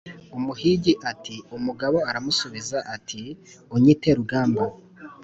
umuhigi 0.37 0.93
ati 1.11 1.35
umugabo 1.57 1.97
aramusubiza 2.09 2.77
ati: 2.95 3.21
"unyite 3.75 4.09
rugamba 4.17 4.63